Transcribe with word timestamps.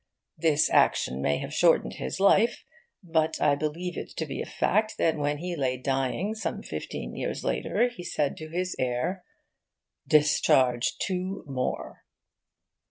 This 0.35 0.67
action 0.71 1.21
may 1.21 1.37
have 1.37 1.53
shortened 1.53 1.93
his 1.97 2.19
life, 2.19 2.63
but 3.03 3.39
I 3.39 3.53
believe 3.53 3.95
it 3.99 4.09
to 4.17 4.25
be 4.25 4.41
a 4.41 4.47
fact 4.47 4.95
that 4.97 5.15
when 5.15 5.37
he 5.37 5.55
lay 5.55 5.77
dying, 5.77 6.33
some 6.33 6.63
fifteen 6.63 7.15
years 7.15 7.43
later, 7.43 7.87
he 7.87 8.03
said 8.03 8.35
to 8.37 8.49
his 8.49 8.75
heir, 8.79 9.23
'Discharge 10.07 10.97
two 10.97 11.43
more. 11.45 12.03